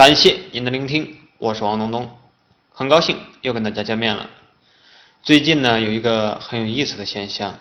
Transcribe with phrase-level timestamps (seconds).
[0.00, 2.10] 感谢您的聆听，我是王东东，
[2.72, 4.30] 很高兴又跟大家见面了。
[5.22, 7.60] 最近呢，有一个很有意思的现象，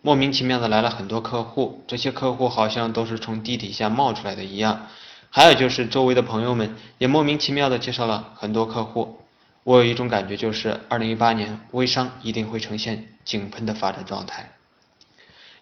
[0.00, 4.86] 莫名其妙的来了很多客户，这些客户好像都是从地底下冒出来的一样。
[5.30, 9.18] 还有就是周围的朋友们也莫名其妙的介绍了很多客户。
[9.64, 14.52] 我有一种感觉，就是二零一八年微商一定会呈现井喷的发展状态，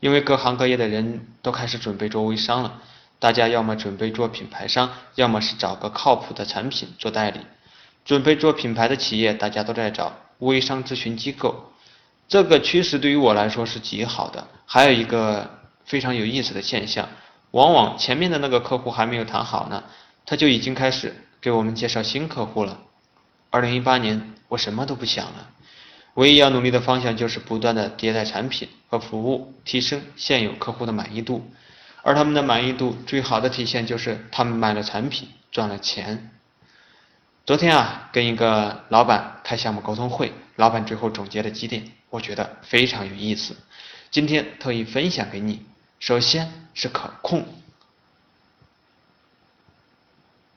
[0.00, 2.82] 因为各行各业的人都开始准备做微商了。
[3.22, 7.38] 大家要么准备做品牌商，要么是找个靠谱的产品做代理。
[8.04, 11.70] 准备做品牌的企业，大家都在找微商咨询机构。
[12.26, 14.48] 这个趋势对于我来说是极好的。
[14.66, 15.48] 还有一个
[15.84, 17.08] 非常有意思的现象，
[17.52, 19.84] 往往前面的那个客户还没有谈好呢，
[20.26, 22.80] 他就已经开始给我们介绍新客户了。
[23.50, 25.48] 二零一八年，我什么都不想了，
[26.14, 31.48] 唯一要努力的方向就是不断的迭代产品和服务，提升现有客户的满意度。
[32.02, 36.30] 而他们的满意度最好的体现就是他们买了产品赚了钱。
[37.46, 43.56] 昨天啊，跟一个老板开项目沟通会，老板最后总结了几点，我觉得非常有意思，
[44.10, 45.64] 今天特意分享给你。
[45.98, 47.46] 首先是可控，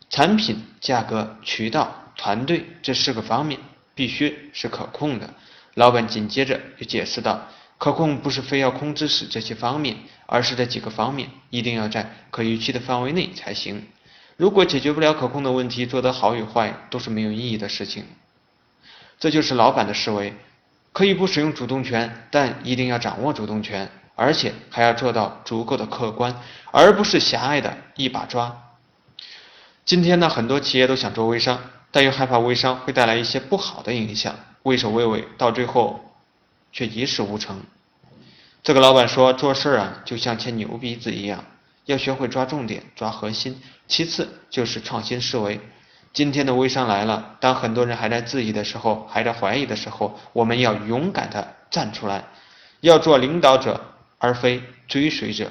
[0.09, 3.59] 产品、价格、渠道、团队这四个方面
[3.93, 5.29] 必须是可控的。
[5.75, 7.47] 老板紧接着又解释道。
[7.77, 13.85] 可控不是非要控制死这些方面，而是这几个方面一定要在可预期的范围内才行。
[14.37, 18.05] 如果解决不了可控的问题，做得好与坏都是没有意义的事情。
[19.19, 20.33] 这就是老板的思维，
[20.93, 28.63] 可以不使用主动权，但一定要掌握主动权，而且还要做到足够的客观，而不是狭隘的一把抓。
[29.85, 31.59] 今天呢，很多企业都想做微商，
[31.91, 36.14] 但又害怕微商会带来一些不好的影响，畏首畏尾，到最后。
[36.75, 37.63] 却一事无成。
[38.61, 41.45] 这个老板说，做事啊就像牵牛鼻子一样，
[41.85, 43.61] 要学会抓重点、抓核心。
[43.87, 45.61] 其次就是创新思维。
[46.11, 52.25] 今天的微商来了，当很多人还在质疑的时候，还在怀疑的时候，我们要勇敢的站出来，
[52.81, 55.49] 要做领导者而非追随者。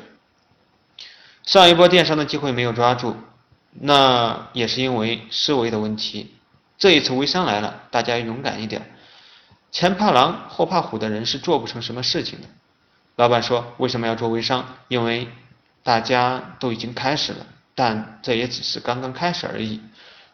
[1.47, 3.17] 上一波电商的机会没有抓住，
[3.73, 6.35] 那也是因为思维的问题。
[6.77, 8.94] 这一次微商来了，大家勇敢一点。
[9.75, 12.47] 前怕狼后怕虎的人是做不成什么事情的。
[13.17, 14.77] 老板说：“为什么要做微商？
[14.87, 15.29] 因为
[15.83, 19.81] 大家都已经开始了，但这也只是刚刚开始而已。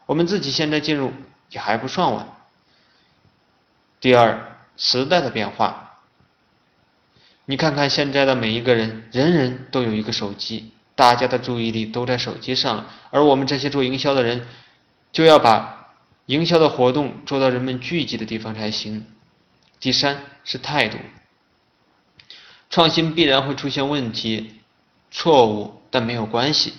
[0.05, 1.15] 我们自己现在进入
[1.49, 2.29] 也还不算晚。”
[3.99, 6.01] 第二，时代的变化。
[7.47, 14.47] 你看看现在的每一个人，人人都有一个手机，大家的注意力都在手机上了，而我们这些做营销的人，
[15.13, 15.95] 就要把
[16.27, 19.07] 营销的活动做到人们聚集的地方才行。
[19.81, 20.99] 第三是态度，
[22.69, 24.61] 创新必然会出现问题、
[25.11, 26.75] 错误，但没有关系，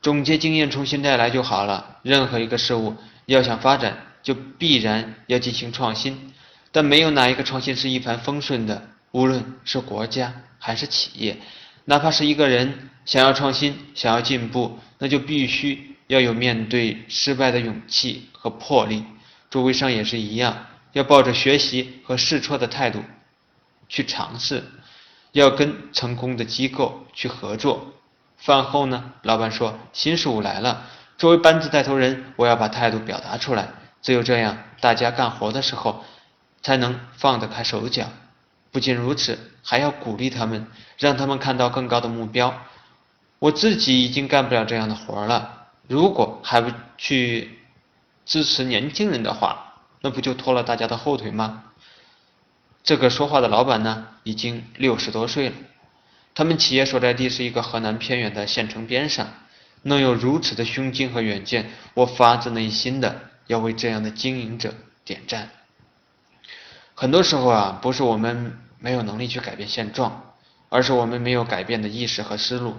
[0.00, 1.98] 总结经验重新再来就好了。
[2.02, 2.96] 任何一个事物
[3.26, 6.32] 要想发展，就必然要进行创新，
[6.72, 8.88] 但没有哪一个创新是一帆风顺的。
[9.12, 11.36] 无论是国家还是企业，
[11.84, 19.04] 哪怕是一个人想要创新、想要进步，那就必须要有面对失败的勇气和魄力。
[19.50, 20.66] 做微商也是一样。
[20.92, 23.02] 要抱着学习和试错的态度
[23.88, 24.64] 去尝试，
[25.32, 27.94] 要跟成功的机构去合作。
[28.36, 30.86] 饭后呢，老板说新事物来了，
[31.18, 33.68] 作为班子带头人，我要把态度表达出来。
[34.02, 36.04] 只有这样，大家干活的时候
[36.62, 38.06] 才能放得开手脚。
[38.72, 40.66] 不仅如此，还要鼓励他们，
[40.98, 42.62] 让他们看到更高的目标。
[43.38, 47.58] 我自己已经干不了这样的活了，如果还不去
[48.24, 49.69] 支持年轻人的话。
[50.00, 51.64] 那不就拖了大家的后腿吗？
[52.82, 55.56] 这个说话的老板呢，已经六十多岁了。
[56.34, 59.28] 他们企业所在地是一个河南偏远的县城边上，
[59.82, 64.72] 能有如此的胸襟和远见，我发自内心的要为这样的经营者
[65.04, 65.50] 点赞。
[66.94, 70.34] 很多时候啊，不是我们没有能力去改变现状，
[70.70, 72.76] 而是我们没有改变的意识和思路。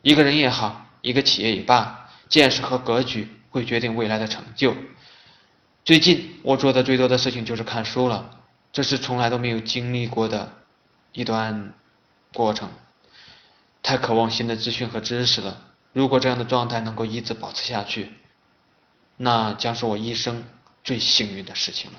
[0.00, 4.74] 一个人也好，一个企业也罢，见识和格局会决定未来的成就。
[5.88, 8.42] 最近我做的最多的事情就是看书了，
[8.74, 10.52] 这是从来都没有经历过的
[11.12, 11.72] 一段
[12.34, 12.68] 过程，
[13.82, 15.62] 太渴望新的资讯和知识了。
[15.94, 18.12] 如果这样的状态能够一直保持下去，
[19.16, 20.44] 那将是我一生
[20.84, 21.98] 最幸运的事情了。